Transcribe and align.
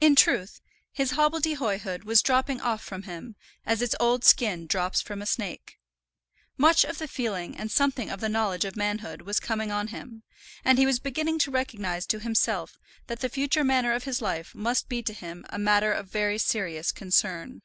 In 0.00 0.16
truth 0.16 0.62
his 0.90 1.10
hobbledehoyhood 1.12 2.04
was 2.04 2.22
dropping 2.22 2.62
off 2.62 2.82
from 2.82 3.02
him, 3.02 3.36
as 3.66 3.82
its 3.82 3.94
old 4.00 4.24
skin 4.24 4.66
drops 4.66 5.02
from 5.02 5.20
a 5.20 5.26
snake. 5.26 5.78
Much 6.56 6.82
of 6.82 6.96
the 6.96 7.06
feeling 7.06 7.54
and 7.58 7.70
something 7.70 8.08
of 8.08 8.20
the 8.20 8.30
knowledge 8.30 8.64
of 8.64 8.74
manhood 8.74 9.20
was 9.20 9.38
coming 9.38 9.70
on 9.70 9.88
him, 9.88 10.22
and 10.64 10.78
he 10.78 10.86
was 10.86 10.98
beginning 10.98 11.38
to 11.40 11.50
recognize 11.50 12.06
to 12.06 12.20
himself 12.20 12.78
that 13.06 13.20
the 13.20 13.28
future 13.28 13.62
manner 13.62 13.92
of 13.92 14.04
his 14.04 14.22
life 14.22 14.54
must 14.54 14.88
be 14.88 15.02
to 15.02 15.12
him 15.12 15.44
a 15.50 15.58
matter 15.58 15.92
of 15.92 16.08
very 16.08 16.38
serious 16.38 16.90
concern. 16.90 17.60